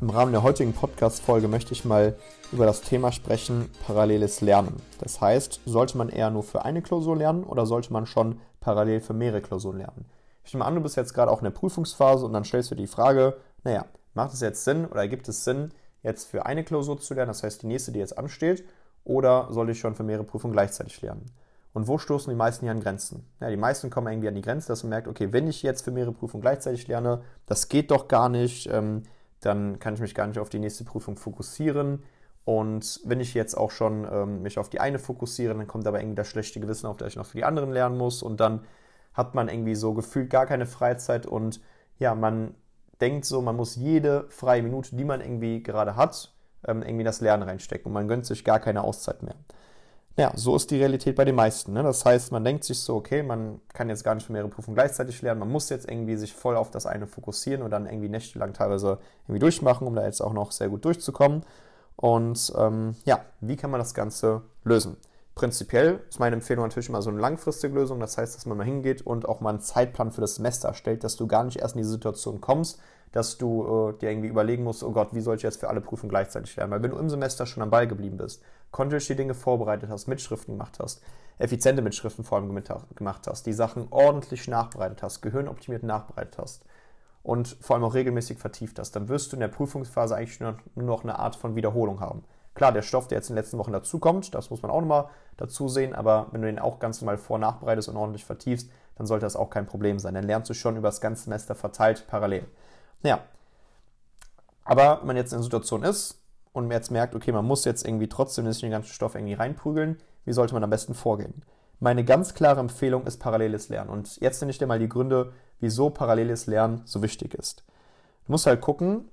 Im 0.00 0.10
Rahmen 0.10 0.30
der 0.30 0.44
heutigen 0.44 0.74
Podcast-Folge 0.74 1.48
möchte 1.48 1.72
ich 1.72 1.84
mal 1.84 2.16
über 2.52 2.66
das 2.66 2.82
Thema 2.82 3.10
sprechen, 3.10 3.68
paralleles 3.84 4.40
Lernen. 4.40 4.76
Das 5.00 5.20
heißt, 5.20 5.62
sollte 5.66 5.98
man 5.98 6.08
eher 6.08 6.30
nur 6.30 6.44
für 6.44 6.64
eine 6.64 6.82
Klausur 6.82 7.16
lernen 7.16 7.42
oder 7.42 7.66
sollte 7.66 7.92
man 7.92 8.06
schon 8.06 8.38
parallel 8.60 9.00
für 9.00 9.12
mehrere 9.12 9.40
Klausuren 9.40 9.78
lernen? 9.78 10.04
Ich 10.44 10.54
nehme 10.54 10.64
an, 10.64 10.76
du 10.76 10.80
bist 10.82 10.96
jetzt 10.96 11.14
gerade 11.14 11.32
auch 11.32 11.40
in 11.40 11.44
der 11.44 11.50
Prüfungsphase 11.50 12.24
und 12.24 12.32
dann 12.32 12.44
stellst 12.44 12.70
du 12.70 12.76
dir 12.76 12.82
die 12.82 12.86
Frage, 12.86 13.38
naja, 13.64 13.86
macht 14.14 14.32
es 14.34 14.40
jetzt 14.40 14.62
Sinn 14.62 14.86
oder 14.86 15.08
gibt 15.08 15.28
es 15.28 15.42
Sinn, 15.42 15.70
jetzt 16.04 16.28
für 16.28 16.46
eine 16.46 16.62
Klausur 16.62 17.00
zu 17.00 17.14
lernen, 17.14 17.30
das 17.30 17.42
heißt 17.42 17.62
die 17.62 17.66
nächste, 17.66 17.90
die 17.90 17.98
jetzt 17.98 18.16
ansteht, 18.16 18.64
oder 19.02 19.48
soll 19.50 19.68
ich 19.68 19.80
schon 19.80 19.96
für 19.96 20.04
mehrere 20.04 20.24
Prüfungen 20.24 20.52
gleichzeitig 20.52 21.02
lernen? 21.02 21.26
Und 21.72 21.88
wo 21.88 21.98
stoßen 21.98 22.30
die 22.30 22.36
meisten 22.36 22.64
hier 22.64 22.72
an 22.72 22.80
Grenzen? 22.80 23.26
Ja, 23.40 23.50
die 23.50 23.56
meisten 23.56 23.90
kommen 23.90 24.06
irgendwie 24.06 24.28
an 24.28 24.34
die 24.36 24.42
Grenze, 24.42 24.68
dass 24.68 24.84
man 24.84 24.90
merkt, 24.90 25.08
okay, 25.08 25.32
wenn 25.32 25.48
ich 25.48 25.64
jetzt 25.64 25.82
für 25.82 25.90
mehrere 25.90 26.12
Prüfungen 26.12 26.40
gleichzeitig 26.40 26.86
lerne, 26.86 27.22
das 27.46 27.68
geht 27.68 27.90
doch 27.90 28.06
gar 28.06 28.28
nicht, 28.28 28.68
ähm, 28.72 29.02
dann 29.40 29.78
kann 29.78 29.94
ich 29.94 30.00
mich 30.00 30.14
gar 30.14 30.26
nicht 30.26 30.38
auf 30.38 30.48
die 30.48 30.58
nächste 30.58 30.84
Prüfung 30.84 31.16
fokussieren. 31.16 32.02
Und 32.44 33.00
wenn 33.04 33.20
ich 33.20 33.34
jetzt 33.34 33.54
auch 33.54 33.70
schon 33.70 34.06
ähm, 34.10 34.42
mich 34.42 34.58
auf 34.58 34.70
die 34.70 34.80
eine 34.80 34.98
fokussiere, 34.98 35.54
dann 35.54 35.66
kommt 35.66 35.86
aber 35.86 36.00
irgendwie 36.00 36.16
das 36.16 36.28
schlechte 36.28 36.60
Gewissen 36.60 36.86
auf, 36.86 36.96
dass 36.96 37.08
ich 37.08 37.16
noch 37.16 37.26
für 37.26 37.36
die 37.36 37.44
anderen 37.44 37.70
lernen 37.70 37.98
muss. 37.98 38.22
Und 38.22 38.40
dann 38.40 38.62
hat 39.18 39.34
man 39.34 39.48
irgendwie 39.48 39.74
so 39.74 39.94
gefühlt 39.94 40.30
gar 40.30 40.46
keine 40.46 40.64
Freizeit 40.64 41.26
und 41.26 41.60
ja, 41.98 42.14
man 42.14 42.54
denkt 43.00 43.24
so, 43.24 43.42
man 43.42 43.56
muss 43.56 43.76
jede 43.76 44.26
freie 44.28 44.62
Minute, 44.62 44.94
die 44.94 45.04
man 45.04 45.20
irgendwie 45.20 45.62
gerade 45.62 45.96
hat, 45.96 46.32
ähm, 46.66 46.82
irgendwie 46.82 47.04
das 47.04 47.20
Lernen 47.20 47.42
reinstecken 47.42 47.86
und 47.86 47.92
man 47.92 48.08
gönnt 48.08 48.26
sich 48.26 48.44
gar 48.44 48.60
keine 48.60 48.84
Auszeit 48.84 49.22
mehr. 49.22 49.34
Ja, 50.18 50.32
so 50.34 50.56
ist 50.56 50.72
die 50.72 50.78
Realität 50.78 51.14
bei 51.14 51.24
den 51.24 51.36
meisten. 51.36 51.72
Ne? 51.72 51.84
Das 51.84 52.04
heißt, 52.04 52.32
man 52.32 52.42
denkt 52.44 52.64
sich 52.64 52.80
so, 52.80 52.96
okay, 52.96 53.22
man 53.22 53.60
kann 53.72 53.88
jetzt 53.88 54.02
gar 54.02 54.16
nicht 54.16 54.28
mehrere 54.28 54.48
Prüfungen 54.48 54.74
gleichzeitig 54.74 55.22
lernen, 55.22 55.38
man 55.38 55.48
muss 55.48 55.68
jetzt 55.68 55.88
irgendwie 55.88 56.16
sich 56.16 56.34
voll 56.34 56.56
auf 56.56 56.72
das 56.72 56.86
eine 56.86 57.06
fokussieren 57.06 57.62
und 57.62 57.70
dann 57.70 57.86
irgendwie 57.86 58.08
nächtelang 58.08 58.52
teilweise 58.52 58.98
irgendwie 59.26 59.38
durchmachen, 59.38 59.86
um 59.86 59.94
da 59.94 60.04
jetzt 60.04 60.20
auch 60.20 60.32
noch 60.32 60.50
sehr 60.50 60.70
gut 60.70 60.84
durchzukommen. 60.84 61.44
Und 61.94 62.52
ähm, 62.58 62.96
ja, 63.04 63.20
wie 63.40 63.54
kann 63.54 63.70
man 63.70 63.78
das 63.78 63.94
Ganze 63.94 64.42
lösen? 64.64 64.96
Prinzipiell 65.36 66.00
ist 66.08 66.18
meine 66.18 66.34
Empfehlung 66.34 66.64
natürlich 66.64 66.88
immer 66.88 67.00
so 67.00 67.10
eine 67.10 67.20
langfristige 67.20 67.72
Lösung. 67.72 68.00
Das 68.00 68.18
heißt, 68.18 68.34
dass 68.34 68.44
man 68.44 68.58
mal 68.58 68.64
hingeht 68.64 69.02
und 69.02 69.28
auch 69.28 69.40
mal 69.40 69.50
einen 69.50 69.60
Zeitplan 69.60 70.10
für 70.10 70.20
das 70.20 70.34
Semester 70.34 70.66
erstellt, 70.66 71.04
dass 71.04 71.14
du 71.14 71.28
gar 71.28 71.44
nicht 71.44 71.58
erst 71.58 71.76
in 71.76 71.82
die 71.82 71.88
Situation 71.88 72.40
kommst, 72.40 72.80
dass 73.12 73.38
du 73.38 73.90
äh, 73.90 73.98
dir 73.98 74.10
irgendwie 74.10 74.28
überlegen 74.28 74.64
musst, 74.64 74.82
oh 74.82 74.92
Gott, 74.92 75.14
wie 75.14 75.20
soll 75.20 75.36
ich 75.36 75.42
jetzt 75.42 75.60
für 75.60 75.68
alle 75.68 75.80
Prüfungen 75.80 76.10
gleichzeitig 76.10 76.54
lernen? 76.56 76.72
Weil 76.72 76.82
wenn 76.82 76.90
du 76.90 76.98
im 76.98 77.10
Semester 77.10 77.46
schon 77.46 77.62
am 77.62 77.70
Ball 77.70 77.86
geblieben 77.86 78.16
bist, 78.16 78.42
kontinuierlich 78.70 79.08
die 79.08 79.16
Dinge 79.16 79.34
vorbereitet 79.34 79.90
hast, 79.90 80.08
Mitschriften 80.08 80.54
gemacht 80.54 80.78
hast, 80.80 81.02
effiziente 81.38 81.82
Mitschriften 81.82 82.24
vor 82.24 82.38
allem 82.38 82.54
gemacht 82.94 83.26
hast, 83.26 83.46
die 83.46 83.52
Sachen 83.52 83.86
ordentlich 83.90 84.48
nachbereitet 84.48 85.02
hast, 85.02 85.22
gehirnoptimiert 85.22 85.82
nachbereitet 85.82 86.38
hast, 86.38 86.64
und 87.22 87.58
vor 87.60 87.76
allem 87.76 87.84
auch 87.84 87.94
regelmäßig 87.94 88.38
vertieft 88.38 88.78
hast, 88.78 88.92
dann 88.96 89.08
wirst 89.08 89.32
du 89.32 89.36
in 89.36 89.40
der 89.40 89.48
Prüfungsphase 89.48 90.16
eigentlich 90.16 90.40
nur 90.40 90.56
noch 90.76 91.02
eine 91.02 91.18
Art 91.18 91.36
von 91.36 91.56
Wiederholung 91.56 92.00
haben. 92.00 92.24
Klar, 92.54 92.72
der 92.72 92.82
Stoff, 92.82 93.06
der 93.06 93.18
jetzt 93.18 93.28
in 93.28 93.34
den 93.34 93.42
letzten 93.42 93.58
Wochen 93.58 93.72
dazukommt, 93.72 94.34
das 94.34 94.50
muss 94.50 94.62
man 94.62 94.70
auch 94.70 94.80
nochmal 94.80 95.08
dazu 95.36 95.68
sehen, 95.68 95.94
aber 95.94 96.28
wenn 96.32 96.40
du 96.40 96.48
den 96.48 96.58
auch 96.58 96.78
ganz 96.78 97.00
normal 97.00 97.18
vor- 97.18 97.38
nachbereitest 97.38 97.88
und 97.88 97.96
ordentlich 97.96 98.24
vertiefst, 98.24 98.70
dann 98.96 99.06
sollte 99.06 99.26
das 99.26 99.36
auch 99.36 99.50
kein 99.50 99.66
Problem 99.66 99.98
sein. 99.98 100.14
Dann 100.14 100.24
lernst 100.24 100.48
du 100.50 100.54
schon 100.54 100.76
über 100.76 100.88
das 100.88 101.00
ganze 101.00 101.24
Semester 101.24 101.54
verteilt 101.54 102.06
parallel. 102.08 102.46
Ja. 103.02 103.20
Aber 104.64 104.98
wenn 105.00 105.06
man 105.06 105.16
jetzt 105.16 105.32
in 105.32 105.36
einer 105.36 105.44
Situation 105.44 105.82
ist 105.82 106.20
und 106.52 106.70
jetzt 106.70 106.90
merkt, 106.90 107.14
okay, 107.14 107.32
man 107.32 107.44
muss 107.44 107.64
jetzt 107.64 107.86
irgendwie 107.86 108.08
trotzdem 108.08 108.44
den 108.44 108.70
ganzen 108.70 108.92
Stoff 108.92 109.14
irgendwie 109.14 109.34
reinprügeln, 109.34 109.98
wie 110.24 110.32
sollte 110.32 110.54
man 110.54 110.64
am 110.64 110.70
besten 110.70 110.94
vorgehen? 110.94 111.42
Meine 111.80 112.04
ganz 112.04 112.34
klare 112.34 112.60
Empfehlung 112.60 113.06
ist 113.06 113.18
paralleles 113.18 113.68
Lernen. 113.68 113.90
Und 113.90 114.20
jetzt 114.20 114.40
nenne 114.40 114.50
ich 114.50 114.58
dir 114.58 114.66
mal 114.66 114.78
die 114.78 114.88
Gründe, 114.88 115.32
wieso 115.60 115.90
paralleles 115.90 116.46
Lernen 116.46 116.82
so 116.84 117.02
wichtig 117.02 117.34
ist. 117.34 117.64
Du 118.26 118.32
musst 118.32 118.46
halt 118.46 118.60
gucken, 118.60 119.08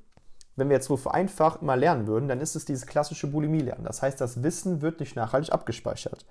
wenn 0.55 0.69
wir 0.69 0.75
jetzt 0.75 0.87
so 0.87 0.97
vereinfacht 0.97 1.61
mal 1.61 1.79
lernen 1.79 2.07
würden, 2.07 2.27
dann 2.27 2.41
ist 2.41 2.55
es 2.55 2.65
dieses 2.65 2.85
klassische 2.85 3.27
Bulimie-Lernen. 3.27 3.85
Das 3.85 4.01
heißt, 4.01 4.19
das 4.19 4.41
Wissen 4.41 4.81
wird 4.81 4.99
nicht 4.99 5.15
nachhaltig 5.15 5.53
abgespeichert. 5.53 6.25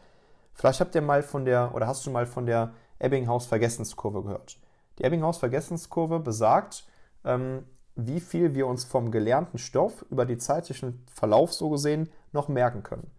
Vielleicht 0.55 0.81
habt 0.81 0.95
ihr 0.95 1.03
mal 1.03 1.23
von 1.23 1.45
der, 1.45 1.75
oder 1.75 1.87
hast 1.87 2.07
du 2.07 2.11
mal 2.11 2.27
von 2.27 2.47
der 2.47 2.73
Ebbinghaus-Vergessenskurve 2.99 4.23
gehört. 4.23 4.59
Die 4.99 5.05
Ebbinghaus-Vergessenskurve 5.05 6.21
besagt, 6.21 6.87
wie 7.97 8.21
viel 8.21 8.55
wir 8.55 8.67
uns 8.67 8.85
vom 8.85 9.11
gelernten 9.11 9.59
Stoff 9.59 10.05
über 10.11 10.27
den 10.27 10.41
zeitlichen 10.41 11.05
Verlauf 11.11 11.55
so 11.55 11.71
gesehen 11.71 12.11
noch 12.33 12.49
merken 12.49 12.83
können. 12.83 13.11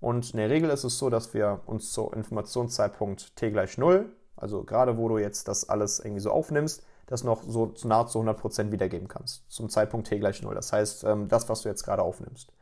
Und 0.00 0.30
in 0.30 0.38
der 0.38 0.48
Regel 0.48 0.70
ist 0.70 0.84
es 0.84 0.98
so, 0.98 1.10
dass 1.10 1.34
wir 1.34 1.60
uns 1.66 1.92
zu 1.92 2.10
Informationszeitpunkt 2.10 3.36
t 3.36 3.50
gleich 3.50 3.76
0 3.76 4.10
also 4.40 4.64
gerade 4.64 4.96
wo 4.96 5.08
du 5.08 5.18
jetzt 5.18 5.48
das 5.48 5.68
alles 5.68 6.00
irgendwie 6.00 6.20
so 6.20 6.32
aufnimmst, 6.32 6.82
das 7.06 7.24
noch 7.24 7.42
so 7.46 7.74
nahezu 7.84 8.20
100% 8.20 8.72
wiedergeben 8.72 9.08
kannst. 9.08 9.44
Zum 9.50 9.68
Zeitpunkt 9.68 10.08
t 10.08 10.18
gleich 10.18 10.42
0. 10.42 10.54
Das 10.54 10.72
heißt, 10.72 11.04
ähm, 11.04 11.28
das, 11.28 11.48
was 11.48 11.62
du 11.62 11.68
jetzt 11.68 11.84
gerade 11.84 12.02
aufnimmst. 12.02 12.52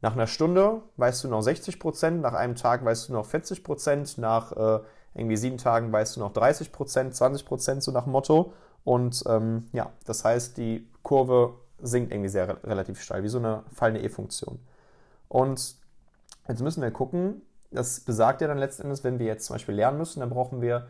Nach 0.00 0.12
einer 0.12 0.26
Stunde 0.26 0.82
weißt 0.96 1.24
du 1.24 1.28
noch 1.28 1.42
60%, 1.42 2.10
nach 2.10 2.34
einem 2.34 2.54
Tag 2.54 2.84
weißt 2.84 3.08
du 3.08 3.12
noch 3.12 3.26
40%, 3.26 4.20
nach 4.20 4.52
äh, 4.52 4.84
irgendwie 5.14 5.36
sieben 5.36 5.58
Tagen 5.58 5.92
weißt 5.92 6.16
du 6.16 6.20
noch 6.20 6.32
30%, 6.32 6.70
20%, 7.16 7.80
so 7.80 7.92
nach 7.92 8.06
Motto. 8.06 8.52
Und 8.84 9.22
ähm, 9.26 9.66
ja, 9.72 9.92
das 10.06 10.24
heißt, 10.24 10.56
die 10.56 10.88
Kurve 11.02 11.54
sinkt 11.80 12.12
irgendwie 12.12 12.28
sehr 12.28 12.62
relativ 12.64 13.00
steil, 13.00 13.22
wie 13.22 13.28
so 13.28 13.38
eine 13.38 13.62
fallende 13.72 14.02
E-Funktion. 14.02 14.58
Und 15.28 15.76
jetzt 16.48 16.62
müssen 16.62 16.82
wir 16.82 16.90
gucken, 16.90 17.42
das 17.70 18.00
besagt 18.00 18.40
ja 18.40 18.48
dann 18.48 18.58
letztendlich, 18.58 19.02
wenn 19.04 19.18
wir 19.18 19.26
jetzt 19.26 19.46
zum 19.46 19.54
Beispiel 19.54 19.74
lernen 19.74 19.98
müssen, 19.98 20.20
dann 20.20 20.30
brauchen 20.30 20.60
wir 20.60 20.88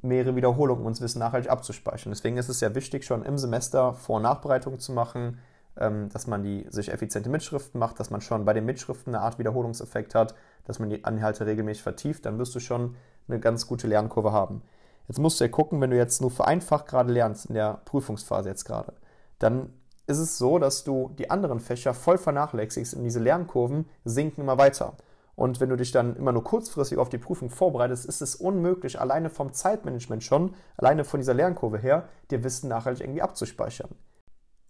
mehrere 0.00 0.36
Wiederholungen, 0.36 0.82
um 0.82 0.86
uns 0.86 1.00
Wissen 1.00 1.18
nachhaltig 1.18 1.50
abzuspeichern. 1.50 2.12
Deswegen 2.12 2.36
ist 2.36 2.48
es 2.48 2.60
ja 2.60 2.74
wichtig, 2.74 3.04
schon 3.04 3.24
im 3.24 3.36
Semester 3.36 3.94
Vor- 3.94 4.16
und 4.16 4.22
Nachbereitungen 4.22 4.78
zu 4.78 4.92
machen, 4.92 5.38
ähm, 5.76 6.08
dass 6.10 6.26
man 6.26 6.42
die 6.42 6.66
sich 6.70 6.92
effiziente 6.92 7.28
Mitschriften 7.28 7.78
macht, 7.78 7.98
dass 8.00 8.10
man 8.10 8.20
schon 8.20 8.44
bei 8.44 8.52
den 8.52 8.64
Mitschriften 8.64 9.14
eine 9.14 9.24
Art 9.24 9.38
Wiederholungseffekt 9.38 10.14
hat, 10.14 10.34
dass 10.64 10.78
man 10.78 10.90
die 10.90 10.96
Inhalte 10.96 11.46
regelmäßig 11.46 11.82
vertieft, 11.82 12.26
dann 12.26 12.38
wirst 12.38 12.54
du 12.54 12.60
schon 12.60 12.96
eine 13.28 13.40
ganz 13.40 13.66
gute 13.66 13.86
Lernkurve 13.86 14.32
haben. 14.32 14.62
Jetzt 15.08 15.18
musst 15.18 15.40
du 15.40 15.44
ja 15.44 15.50
gucken, 15.50 15.80
wenn 15.80 15.90
du 15.90 15.96
jetzt 15.96 16.20
nur 16.20 16.30
vereinfacht 16.30 16.86
gerade 16.86 17.12
lernst, 17.12 17.46
in 17.46 17.54
der 17.54 17.80
Prüfungsphase 17.86 18.50
jetzt 18.50 18.64
gerade, 18.64 18.92
dann 19.38 19.72
ist 20.06 20.18
es 20.18 20.38
so, 20.38 20.58
dass 20.58 20.84
du 20.84 21.14
die 21.18 21.30
anderen 21.30 21.60
Fächer 21.60 21.94
voll 21.94 22.18
vernachlässigst 22.18 22.94
und 22.94 23.04
diese 23.04 23.20
Lernkurven 23.20 23.86
sinken 24.04 24.42
immer 24.42 24.58
weiter. 24.58 24.96
Und 25.34 25.60
wenn 25.60 25.68
du 25.68 25.76
dich 25.76 25.92
dann 25.92 26.16
immer 26.16 26.32
nur 26.32 26.42
kurzfristig 26.42 26.98
auf 26.98 27.10
die 27.10 27.18
Prüfung 27.18 27.48
vorbereitest, 27.48 28.06
ist 28.06 28.20
es 28.22 28.34
unmöglich, 28.34 29.00
alleine 29.00 29.30
vom 29.30 29.52
Zeitmanagement 29.52 30.24
schon, 30.24 30.54
alleine 30.76 31.04
von 31.04 31.20
dieser 31.20 31.34
Lernkurve 31.34 31.78
her, 31.78 32.08
dir 32.30 32.42
Wissen 32.42 32.68
nachhaltig 32.68 33.04
irgendwie 33.04 33.22
abzuspeichern. 33.22 33.90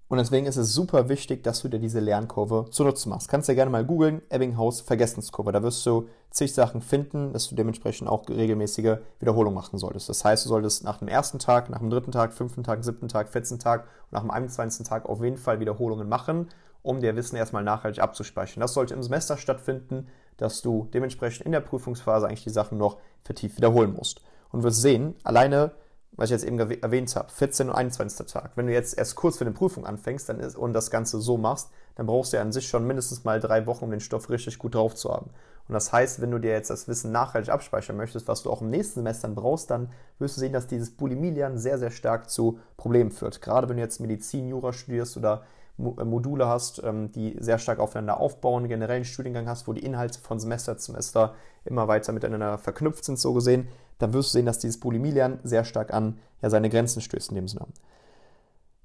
Und 0.09 0.17
deswegen 0.17 0.47
ist 0.47 0.57
es 0.57 0.73
super 0.73 1.11
wichtig, 1.11 1.45
dass 1.45 1.61
du 1.61 1.69
dir 1.69 1.79
diese 1.79 2.01
Lernkurve 2.01 2.67
zunutze 2.71 3.11
machst. 3.11 3.29
Kannst 3.29 3.49
ja 3.49 3.55
gerne 3.55 3.71
mal 3.71 3.85
googeln, 3.85 4.23
Ebbinghaus 4.31 4.81
Vergessenskurve. 4.81 5.53
Da 5.53 5.63
wirst 5.63 5.85
du 5.85 6.09
zig 6.31 6.55
Sachen 6.55 6.81
finden, 6.81 7.35
dass 7.35 7.49
du 7.49 7.55
dementsprechend 7.55 8.09
auch 8.09 8.27
regelmäßige 8.27 8.99
Wiederholungen 9.21 9.55
machen 9.55 9.79
solltest. 9.79 10.09
Das 10.09 10.25
heißt, 10.25 10.47
du 10.47 10.49
solltest 10.49 10.83
nach 10.83 10.99
dem 10.99 11.09
ersten 11.09 11.39
Tag, 11.39 11.69
nach 11.69 11.81
dem 11.81 11.91
dritten 11.91 12.11
Tag, 12.11 12.33
fünften 12.33 12.63
Tag, 12.63 12.85
siebten 12.85 13.09
Tag, 13.09 13.29
vierzehnten 13.29 13.63
Tag 13.63 13.83
und 13.83 14.13
nach 14.13 14.23
dem 14.23 14.31
21. 14.31 14.87
Tag 14.87 15.07
auf 15.07 15.23
jeden 15.23 15.37
Fall 15.37 15.61
Wiederholungen 15.61 16.09
machen, 16.09 16.49
um 16.83 17.01
dir 17.01 17.15
Wissen 17.15 17.37
erstmal 17.37 17.65
nachhaltig 17.65 18.03
abzuspeichern. 18.03 18.63
Das 18.63 18.73
sollte 18.73 18.95
im 18.95 19.03
Semester 19.03 19.37
stattfinden, 19.37 20.07
dass 20.39 20.63
du 20.63 20.89
dementsprechend 20.95 21.45
in 21.45 21.53
der 21.53 21.61
Prüfungsphase 21.61 22.27
eigentlich 22.27 22.45
die 22.45 22.51
Sachen 22.51 22.79
noch 22.79 22.97
vertieft 23.25 23.59
wiederholen 23.59 23.93
musst. 23.93 24.23
Und 24.51 24.63
wirst 24.63 24.81
sehen, 24.81 25.17
alleine, 25.25 25.73
was 26.13 26.27
ich 26.27 26.33
jetzt 26.33 26.45
eben 26.45 26.59
erwähnt 26.59 27.15
habe, 27.15 27.31
14 27.31 27.69
und 27.69 27.75
21. 27.75 28.27
Tag, 28.27 28.53
wenn 28.57 28.67
du 28.67 28.73
jetzt 28.73 28.99
erst 28.99 29.15
kurz 29.15 29.39
für 29.39 29.45
eine 29.45 29.53
Prüfung 29.53 29.87
anfängst 29.87 30.29
dann 30.29 30.41
ist, 30.41 30.57
und 30.57 30.73
das 30.73 30.91
Ganze 30.91 31.21
so 31.21 31.37
machst, 31.37 31.71
dann 31.95 32.07
brauchst 32.07 32.33
du 32.33 32.37
ja 32.37 32.43
an 32.43 32.53
sich 32.53 32.69
schon 32.69 32.87
mindestens 32.87 33.25
mal 33.25 33.41
drei 33.41 33.67
Wochen, 33.67 33.85
um 33.85 33.91
den 33.91 34.01
Stoff 34.01 34.31
richtig 34.31 34.59
gut 34.59 34.75
drauf 34.75 34.95
zu 34.95 35.13
haben. 35.13 35.31
Und 35.69 35.75
das 35.75 35.93
heißt, 35.93 36.21
wenn 36.21 36.31
du 36.31 36.39
dir 36.39 36.53
jetzt 36.53 36.71
das 36.71 36.89
Wissen 36.89 37.13
nachhaltig 37.13 37.53
abspeichern 37.53 37.97
möchtest, 37.97 38.27
was 38.27 38.43
du 38.43 38.51
auch 38.51 38.63
im 38.63 38.71
nächsten 38.71 39.01
Semester 39.01 39.29
brauchst, 39.29 39.71
dann 39.71 39.91
wirst 40.19 40.37
du 40.37 40.41
sehen, 40.41 40.55
dass 40.55 40.67
dieses 40.67 40.91
Bulimie-Lernen 40.97 41.59
sehr, 41.59 41.79
sehr 41.79 41.91
stark 41.91 42.31
zu 42.31 42.59
Problemen 42.79 43.11
führt. 43.11 43.43
Gerade 43.43 43.69
wenn 43.69 43.77
du 43.77 43.83
jetzt 43.83 44.01
Medizin, 44.01 44.49
Jura 44.49 44.73
studierst 44.73 45.17
oder 45.19 45.43
Module 45.79 46.47
hast, 46.47 46.83
ähm, 46.85 47.13
die 47.13 47.37
sehr 47.41 47.59
stark 47.59 47.79
aufeinander 47.79 48.21
aufbauen, 48.21 48.69
generell 48.69 48.97
einen 48.97 49.05
Studiengang 49.05 49.49
hast, 49.49 49.69
wo 49.69 49.73
die 49.73 49.85
Inhalte 49.85 50.21
von 50.21 50.39
Semester 50.39 50.77
zu 50.77 50.93
Semester 50.93 51.35
immer 51.65 51.89
weiter 51.89 52.13
miteinander 52.13 52.59
verknüpft 52.59 53.05
sind, 53.05 53.19
so 53.19 53.33
gesehen, 53.33 53.69
dann 53.99 54.13
wirst 54.13 54.31
du 54.31 54.39
sehen, 54.39 54.47
dass 54.47 54.59
dieses 54.59 54.81
Bulimie-Lernen 54.81 55.41
sehr 55.45 55.65
stark 55.65 55.93
an 55.93 56.19
ja, 56.43 56.51
seine 56.51 56.69
Grenzen 56.69 57.01
stößt 57.01 57.31
in 57.31 57.37
dem 57.37 57.49
Sinne. 57.49 57.67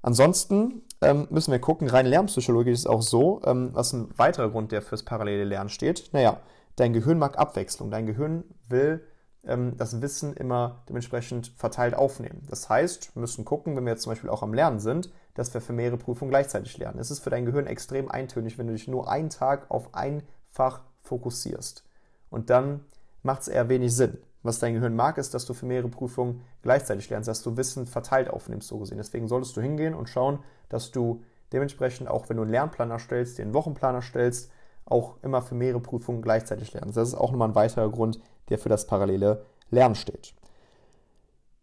Ansonsten 0.01 0.83
ähm, 1.01 1.27
müssen 1.29 1.51
wir 1.51 1.59
gucken, 1.59 1.89
rein 1.89 2.05
lernpsychologisch 2.05 2.73
ist 2.73 2.79
es 2.81 2.87
auch 2.87 3.01
so, 3.01 3.41
ähm, 3.45 3.69
was 3.73 3.93
ein 3.93 4.09
weiterer 4.17 4.49
Grund, 4.49 4.71
der 4.71 4.81
fürs 4.81 5.03
parallele 5.03 5.45
Lernen 5.45 5.69
steht. 5.69 6.09
Naja, 6.13 6.39
Dein 6.75 6.93
Gehirn 6.93 7.19
mag 7.19 7.37
Abwechslung. 7.37 7.91
Dein 7.91 8.05
Gehirn 8.05 8.43
will 8.67 9.05
das 9.43 10.01
Wissen 10.01 10.33
immer 10.33 10.83
dementsprechend 10.87 11.51
verteilt 11.57 11.95
aufnehmen. 11.95 12.47
Das 12.49 12.69
heißt, 12.69 13.13
wir 13.13 13.19
müssen 13.19 13.43
gucken, 13.43 13.75
wenn 13.75 13.83
wir 13.83 13.91
jetzt 13.91 14.03
zum 14.03 14.11
Beispiel 14.11 14.29
auch 14.29 14.41
am 14.41 14.53
Lernen 14.53 14.79
sind, 14.79 15.11
dass 15.33 15.53
wir 15.53 15.59
für 15.59 15.73
mehrere 15.73 15.97
Prüfungen 15.97 16.29
gleichzeitig 16.29 16.77
lernen. 16.77 16.99
Es 16.99 17.11
ist 17.11 17.19
für 17.19 17.29
dein 17.29 17.45
Gehirn 17.45 17.67
extrem 17.67 18.09
eintönig, 18.09 18.57
wenn 18.57 18.67
du 18.67 18.73
dich 18.73 18.87
nur 18.87 19.09
einen 19.09 19.29
Tag 19.29 19.69
auf 19.69 19.93
ein 19.93 20.23
Fach 20.49 20.81
fokussierst. 21.01 21.83
Und 22.29 22.49
dann 22.49 22.85
macht 23.21 23.41
es 23.41 23.47
eher 23.49 23.67
wenig 23.67 23.93
Sinn. 23.93 24.17
Was 24.43 24.59
dein 24.59 24.75
Gehirn 24.75 24.95
mag, 24.95 25.17
ist, 25.17 25.33
dass 25.33 25.45
du 25.45 25.53
für 25.53 25.65
mehrere 25.65 25.89
Prüfungen 25.89 26.41
gleichzeitig 26.61 27.09
lernst, 27.09 27.27
dass 27.27 27.43
du 27.43 27.57
Wissen 27.57 27.85
verteilt 27.85 28.29
aufnimmst, 28.29 28.67
so 28.67 28.77
gesehen. 28.77 28.97
Deswegen 28.97 29.27
solltest 29.27 29.57
du 29.57 29.61
hingehen 29.61 29.93
und 29.93 30.09
schauen, 30.09 30.39
dass 30.69 30.91
du 30.91 31.21
dementsprechend, 31.51 32.09
auch 32.09 32.29
wenn 32.29 32.37
du 32.37 32.43
einen 32.43 32.51
Lernplan 32.51 32.91
erstellst, 32.91 33.39
einen 33.39 33.53
Wochenplan 33.53 33.95
erstellst, 33.95 34.51
auch 34.85 35.15
immer 35.21 35.41
für 35.41 35.55
mehrere 35.55 35.79
Prüfungen 35.79 36.21
gleichzeitig 36.21 36.73
lernst. 36.73 36.97
Das 36.97 37.09
ist 37.09 37.15
auch 37.15 37.31
nochmal 37.31 37.49
ein 37.49 37.55
weiterer 37.55 37.89
Grund, 37.89 38.19
der 38.49 38.59
für 38.59 38.69
das 38.69 38.87
parallele 38.87 39.45
Lernen 39.69 39.95
steht. 39.95 40.33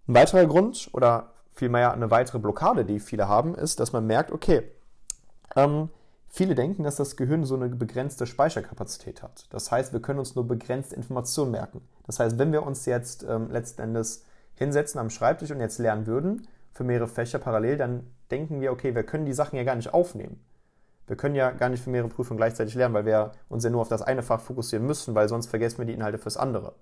Ein 0.09 0.15
weiterer 0.15 0.47
Grund 0.47 0.88
oder 0.93 1.32
vielmehr 1.53 1.93
eine 1.93 2.11
weitere 2.11 2.38
Blockade, 2.38 2.85
die 2.85 3.00
viele 3.00 3.29
haben, 3.29 3.55
ist, 3.55 3.81
dass 3.81 3.93
man 3.93 4.06
merkt, 4.06 4.32
okay, 4.32 4.62
ähm, 5.56 5.91
Viele 6.32 6.55
denken, 6.55 6.85
dass 6.85 6.94
das 6.94 7.17
Gehirn 7.17 7.44
so 7.44 7.56
eine 7.56 7.69
begrenzte 7.69 8.25
Speicherkapazität 8.25 9.21
hat. 9.21 9.47
Das 9.50 9.73
heißt, 9.73 9.93
wir 9.93 10.00
können 10.00 10.21
uns 10.21 10.37
nur 10.37 10.47
begrenzt 10.47 10.93
Informationen 10.93 11.50
merken. 11.50 11.82
Das 12.06 12.21
heißt, 12.21 12.38
wenn 12.38 12.53
wir 12.53 12.65
uns 12.65 12.87
jetzt 12.87 13.25
ähm, 13.25 13.50
letzten 13.50 13.83
Endes 13.83 14.25
hinsetzen 14.55 15.00
am 15.00 15.11
Schreibtisch 15.11 15.50
und 15.50 15.59
jetzt 15.59 15.79
lernen 15.79 16.06
würden, 16.06 16.47
für 16.73 16.85
mehrere 16.85 17.09
Fächer 17.09 17.41
parallel, 17.41 17.79
dann 17.79 18.06
denken 18.31 18.61
wir, 18.61 18.71
okay, 18.71 18.94
wir 18.94 19.03
können 19.03 19.26
die 19.26 19.33
Sachen 19.33 19.56
ja 19.56 19.65
gar 19.65 19.75
nicht 19.75 19.93
aufnehmen. 19.93 20.41
Wir 21.11 21.17
können 21.17 21.35
ja 21.35 21.51
gar 21.51 21.69
nicht 21.69 21.83
für 21.83 21.91
mehrere 21.91 22.09
Prüfungen 22.09 22.39
gleichzeitig 22.39 22.75
lernen, 22.75 22.95
weil 22.95 23.05
wir 23.05 23.33
uns 23.49 23.65
ja 23.65 23.71
nur 23.71 23.81
auf 23.81 23.89
das 23.89 24.01
eine 24.01 24.23
Fach 24.23 24.41
fokussieren 24.41 24.87
müssen, 24.87 25.15
weil 25.15 25.29
sonst 25.29 25.49
vergessen 25.49 25.79
wir 25.79 25.85
die 25.85 25.93
Inhalte 25.93 26.19
fürs 26.19 26.37
andere. 26.37 26.75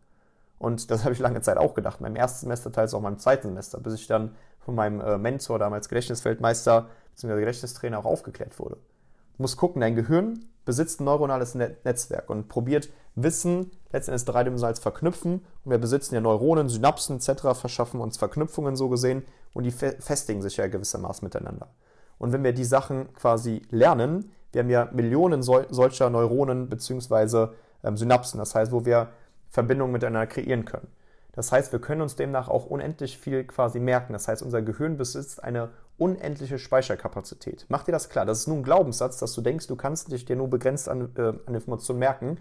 Und 0.58 0.90
das 0.90 1.02
habe 1.04 1.14
ich 1.14 1.18
lange 1.18 1.40
Zeit 1.40 1.56
auch 1.56 1.74
gedacht, 1.74 2.00
meinem 2.00 2.16
ersten 2.16 2.40
Semester, 2.40 2.70
teils 2.70 2.94
auch 2.94 3.00
meinem 3.00 3.18
zweiten 3.18 3.48
Semester, 3.48 3.80
bis 3.80 3.94
ich 3.94 4.06
dann 4.06 4.34
von 4.60 4.74
meinem 4.74 5.00
äh, 5.00 5.18
Mentor, 5.18 5.58
damals 5.58 5.88
Gedächtnisfeldmeister 5.88 6.88
bzw. 7.14 7.40
Gedächtnistrainer 7.40 7.98
auch 7.98 8.04
aufgeklärt 8.04 8.58
wurde 8.58 8.76
muss 9.38 9.56
gucken, 9.56 9.80
dein 9.80 9.94
Gehirn 9.94 10.44
besitzt 10.64 11.00
ein 11.00 11.04
neuronales 11.04 11.54
Netzwerk 11.54 12.28
und 12.28 12.48
probiert 12.48 12.90
Wissen 13.14 13.70
letztendlich 13.90 14.26
dreidimensional 14.26 14.76
zu 14.76 14.82
verknüpfen. 14.82 15.44
Und 15.64 15.70
wir 15.70 15.78
besitzen 15.78 16.14
ja 16.14 16.20
Neuronen, 16.20 16.68
Synapsen 16.68 17.16
etc., 17.16 17.58
verschaffen 17.58 18.00
uns 18.00 18.18
Verknüpfungen 18.18 18.76
so 18.76 18.88
gesehen 18.88 19.24
und 19.54 19.64
die 19.64 19.70
festigen 19.70 20.42
sich 20.42 20.58
ja 20.58 20.66
gewissermaßen 20.66 21.24
miteinander. 21.24 21.68
Und 22.18 22.32
wenn 22.32 22.44
wir 22.44 22.52
die 22.52 22.64
Sachen 22.64 23.12
quasi 23.14 23.62
lernen, 23.70 24.32
wir 24.52 24.62
haben 24.62 24.70
ja 24.70 24.88
Millionen 24.92 25.42
sol 25.42 25.66
solcher 25.70 26.10
Neuronen 26.10 26.68
bzw. 26.68 27.48
Ähm, 27.84 27.96
Synapsen, 27.96 28.38
das 28.38 28.54
heißt, 28.54 28.72
wo 28.72 28.84
wir 28.84 29.08
Verbindungen 29.50 29.92
miteinander 29.92 30.26
kreieren 30.26 30.64
können. 30.64 30.88
Das 31.32 31.52
heißt, 31.52 31.70
wir 31.70 31.80
können 31.80 32.00
uns 32.00 32.16
demnach 32.16 32.48
auch 32.48 32.66
unendlich 32.66 33.18
viel 33.18 33.44
quasi 33.44 33.78
merken. 33.78 34.12
Das 34.12 34.26
heißt, 34.26 34.42
unser 34.42 34.60
Gehirn 34.62 34.96
besitzt 34.96 35.44
eine 35.44 35.70
unendliche 35.96 36.58
Speicherkapazität. 36.58 37.66
Mach 37.68 37.84
dir 37.84 37.92
das 37.92 38.08
klar. 38.08 38.26
Das 38.26 38.40
ist 38.40 38.46
nur 38.48 38.56
ein 38.56 38.62
Glaubenssatz, 38.64 39.18
dass 39.18 39.34
du 39.34 39.40
denkst, 39.40 39.66
du 39.68 39.76
kannst 39.76 40.10
dich 40.10 40.24
dir 40.24 40.36
nur 40.36 40.48
begrenzt 40.48 40.88
an, 40.88 41.10
äh, 41.16 41.32
an 41.46 41.54
Informationen 41.54 42.00
merken. 42.00 42.38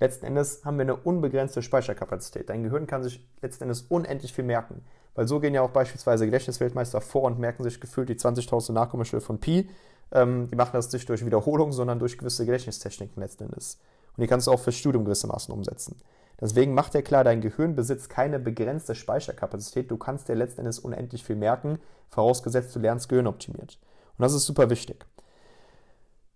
Letzten 0.00 0.24
Endes 0.24 0.64
haben 0.64 0.78
wir 0.78 0.82
eine 0.82 0.96
unbegrenzte 0.96 1.62
Speicherkapazität. 1.62 2.48
Dein 2.48 2.62
Gehirn 2.62 2.86
kann 2.86 3.02
sich 3.02 3.24
letzten 3.42 3.64
Endes 3.64 3.82
unendlich 3.82 4.32
viel 4.32 4.44
merken. 4.44 4.82
Weil 5.14 5.28
so 5.28 5.40
gehen 5.40 5.54
ja 5.54 5.60
auch 5.60 5.70
beispielsweise 5.70 6.24
Gedächtnisweltmeister 6.24 7.02
vor 7.02 7.24
und 7.24 7.38
merken 7.38 7.62
sich 7.62 7.80
gefühlt 7.80 8.08
die 8.08 8.14
20.000 8.14 8.72
Nachkommastelle 8.72 9.20
von 9.20 9.38
Pi. 9.38 9.68
Ähm, 10.12 10.48
die 10.48 10.56
machen 10.56 10.72
das 10.72 10.90
nicht 10.92 11.08
durch 11.08 11.24
Wiederholung, 11.24 11.72
sondern 11.72 11.98
durch 11.98 12.16
gewisse 12.16 12.46
Gedächtnistechniken 12.46 13.22
letzten 13.22 13.44
Endes. 13.44 13.78
Und 14.16 14.22
die 14.22 14.26
kannst 14.26 14.46
du 14.46 14.52
auch 14.52 14.60
fürs 14.60 14.76
Studium 14.76 15.04
gewissermaßen 15.04 15.52
umsetzen. 15.52 16.00
Deswegen 16.40 16.72
macht 16.72 16.94
dir 16.94 17.02
klar, 17.02 17.22
dein 17.22 17.42
Gehirn 17.42 17.76
besitzt 17.76 18.08
keine 18.08 18.38
begrenzte 18.38 18.94
Speicherkapazität. 18.94 19.90
Du 19.90 19.98
kannst 19.98 20.28
dir 20.28 20.34
letzten 20.34 20.60
Endes 20.60 20.78
unendlich 20.78 21.22
viel 21.22 21.36
merken, 21.36 21.78
vorausgesetzt 22.08 22.74
du 22.74 22.80
lernst 22.80 23.10
Gehirn 23.10 23.26
optimiert. 23.26 23.78
Und 24.16 24.22
das 24.22 24.32
ist 24.32 24.46
super 24.46 24.70
wichtig. 24.70 25.04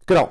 Genau. 0.06 0.28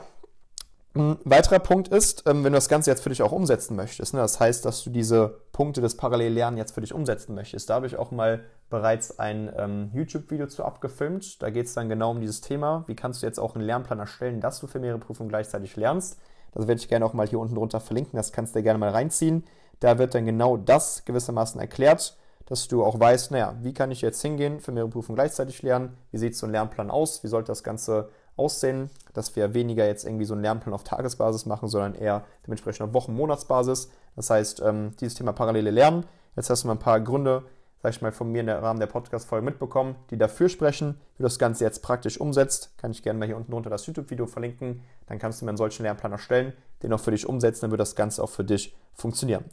Ein 0.95 1.17
weiterer 1.23 1.57
Punkt 1.57 1.87
ist, 1.87 2.23
ähm, 2.27 2.43
wenn 2.43 2.53
du 2.53 2.57
das 2.57 2.69
Ganze 2.69 2.91
jetzt 2.91 3.01
für 3.01 3.09
dich 3.09 3.23
auch 3.23 3.31
umsetzen 3.31 3.75
möchtest, 3.75 4.13
ne, 4.13 4.19
das 4.19 4.39
heißt, 4.39 4.63
dass 4.63 4.83
du 4.83 4.91
diese 4.91 5.39
Punkte 5.51 5.81
des 5.81 5.97
Parallellernen 5.97 6.57
jetzt 6.57 6.73
für 6.73 6.81
dich 6.81 6.93
umsetzen 6.93 7.33
möchtest. 7.33 7.67
Da 7.69 7.75
habe 7.75 7.87
ich 7.87 7.97
auch 7.97 8.11
mal 8.11 8.43
bereits 8.69 9.17
ein 9.17 9.51
ähm, 9.57 9.89
YouTube-Video 9.93 10.45
zu 10.45 10.63
abgefilmt. 10.63 11.41
Da 11.41 11.49
geht 11.49 11.65
es 11.65 11.73
dann 11.73 11.89
genau 11.89 12.11
um 12.11 12.21
dieses 12.21 12.41
Thema. 12.41 12.83
Wie 12.85 12.95
kannst 12.95 13.23
du 13.23 13.25
jetzt 13.25 13.39
auch 13.39 13.55
einen 13.55 13.65
Lernplan 13.65 13.97
erstellen, 13.97 14.39
dass 14.39 14.59
du 14.59 14.67
für 14.67 14.79
mehrere 14.79 14.99
Prüfungen 14.99 15.29
gleichzeitig 15.29 15.75
lernst? 15.77 16.19
Das 16.51 16.67
werde 16.67 16.79
ich 16.79 16.87
gerne 16.87 17.05
auch 17.05 17.13
mal 17.13 17.27
hier 17.27 17.39
unten 17.39 17.55
drunter 17.55 17.79
verlinken. 17.79 18.15
Das 18.15 18.31
kannst 18.31 18.53
du 18.53 18.59
dir 18.59 18.63
gerne 18.63 18.77
mal 18.77 18.91
reinziehen. 18.91 19.45
Da 19.79 19.97
wird 19.97 20.13
dann 20.13 20.27
genau 20.27 20.57
das 20.57 21.05
gewissermaßen 21.05 21.59
erklärt, 21.59 22.17
dass 22.45 22.67
du 22.67 22.83
auch 22.83 22.99
weißt, 22.99 23.31
naja, 23.31 23.55
wie 23.61 23.73
kann 23.73 23.89
ich 23.89 24.01
jetzt 24.01 24.21
hingehen, 24.21 24.59
für 24.59 24.71
mehrere 24.71 24.91
Prüfungen 24.91 25.15
gleichzeitig 25.15 25.63
lernen? 25.63 25.97
Wie 26.11 26.19
sieht 26.19 26.35
so 26.35 26.45
ein 26.45 26.51
Lernplan 26.51 26.91
aus? 26.91 27.23
Wie 27.23 27.27
sollte 27.27 27.47
das 27.47 27.63
Ganze 27.63 28.09
aussehen? 28.35 28.89
Dass 29.13 29.35
wir 29.35 29.53
weniger 29.53 29.85
jetzt 29.85 30.05
irgendwie 30.05 30.25
so 30.25 30.33
einen 30.33 30.43
Lernplan 30.43 30.73
auf 30.73 30.83
Tagesbasis 30.83 31.45
machen, 31.45 31.67
sondern 31.67 31.95
eher 31.95 32.25
dementsprechend 32.45 32.87
auf 32.87 32.93
Wochen-, 32.93 33.13
Monatsbasis. 33.13 33.89
Das 34.15 34.29
heißt, 34.29 34.61
ähm, 34.61 34.95
dieses 34.99 35.15
Thema 35.15 35.33
parallele 35.33 35.71
Lernen. 35.71 36.05
Jetzt 36.35 36.49
hast 36.49 36.63
du 36.63 36.67
mal 36.67 36.73
ein 36.73 36.79
paar 36.79 36.99
Gründe, 36.99 37.43
sag 37.81 37.91
ich 37.91 38.01
mal, 38.01 38.11
von 38.11 38.31
mir 38.31 38.41
im 38.41 38.49
Rahmen 38.49 38.79
der 38.79 38.87
Podcast-Folge 38.87 39.45
mitbekommen, 39.45 39.95
die 40.09 40.17
dafür 40.17 40.49
sprechen. 40.49 40.99
Wie 41.17 41.23
du 41.23 41.23
das 41.23 41.37
Ganze 41.37 41.63
jetzt 41.63 41.81
praktisch 41.83 42.19
umsetzt, 42.19 42.71
kann 42.77 42.91
ich 42.91 43.03
gerne 43.03 43.19
mal 43.19 43.25
hier 43.25 43.37
unten 43.37 43.51
drunter 43.51 43.69
das 43.69 43.85
YouTube-Video 43.85 44.25
verlinken. 44.25 44.81
Dann 45.07 45.19
kannst 45.19 45.41
du 45.41 45.45
mir 45.45 45.49
einen 45.49 45.57
solchen 45.57 45.83
Lernplan 45.83 46.11
erstellen, 46.11 46.53
den 46.81 46.93
auch 46.93 46.99
für 46.99 47.11
dich 47.11 47.27
umsetzen, 47.27 47.61
dann 47.61 47.71
wird 47.71 47.81
das 47.81 47.95
Ganze 47.95 48.23
auch 48.23 48.29
für 48.29 48.43
dich 48.43 48.75
funktionieren. 48.93 49.45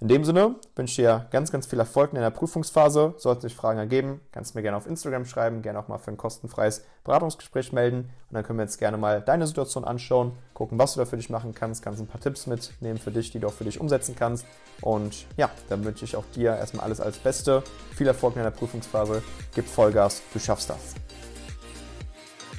In 0.00 0.08
dem 0.08 0.24
Sinne 0.24 0.56
wünsche 0.74 0.90
ich 0.90 0.96
dir 0.96 1.26
ganz, 1.30 1.52
ganz 1.52 1.66
viel 1.66 1.78
Erfolg 1.78 2.12
in 2.12 2.20
der 2.20 2.30
Prüfungsphase. 2.30 3.14
Sollten 3.16 3.42
sich 3.42 3.54
Fragen 3.54 3.78
ergeben, 3.78 4.20
kannst 4.32 4.52
du 4.52 4.58
mir 4.58 4.62
gerne 4.62 4.76
auf 4.76 4.86
Instagram 4.86 5.24
schreiben, 5.24 5.62
gerne 5.62 5.78
auch 5.78 5.86
mal 5.86 5.98
für 5.98 6.10
ein 6.10 6.16
kostenfreies 6.16 6.84
Beratungsgespräch 7.04 7.72
melden. 7.72 8.10
Und 8.28 8.34
dann 8.34 8.42
können 8.42 8.58
wir 8.58 8.64
jetzt 8.64 8.78
gerne 8.78 8.96
mal 8.96 9.20
deine 9.20 9.46
Situation 9.46 9.84
anschauen, 9.84 10.32
gucken, 10.52 10.78
was 10.78 10.94
du 10.94 11.00
da 11.00 11.06
für 11.06 11.16
dich 11.16 11.30
machen 11.30 11.54
kannst, 11.54 11.82
kannst 11.82 12.00
ein 12.00 12.08
paar 12.08 12.20
Tipps 12.20 12.48
mitnehmen 12.48 12.98
für 12.98 13.12
dich, 13.12 13.30
die 13.30 13.38
du 13.38 13.46
auch 13.46 13.52
für 13.52 13.64
dich 13.64 13.80
umsetzen 13.80 14.16
kannst. 14.18 14.44
Und 14.80 15.26
ja, 15.36 15.48
dann 15.68 15.84
wünsche 15.84 16.04
ich 16.04 16.16
auch 16.16 16.24
dir 16.34 16.56
erstmal 16.56 16.84
alles 16.84 17.00
als 17.00 17.18
Beste. 17.18 17.62
Viel 17.94 18.08
Erfolg 18.08 18.34
in 18.34 18.42
der 18.42 18.50
Prüfungsphase. 18.50 19.22
Gib 19.54 19.66
Vollgas, 19.66 20.22
du 20.32 20.40
schaffst 20.40 20.70
das. 20.70 21.03